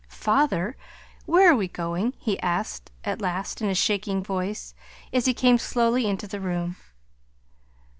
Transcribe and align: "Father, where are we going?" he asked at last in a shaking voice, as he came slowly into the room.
"Father, 0.09 0.75
where 1.27 1.51
are 1.51 1.55
we 1.55 1.67
going?" 1.67 2.15
he 2.17 2.39
asked 2.39 2.91
at 3.03 3.21
last 3.21 3.61
in 3.61 3.69
a 3.69 3.75
shaking 3.75 4.23
voice, 4.23 4.73
as 5.13 5.27
he 5.27 5.33
came 5.35 5.59
slowly 5.59 6.07
into 6.07 6.25
the 6.27 6.41
room. 6.41 6.75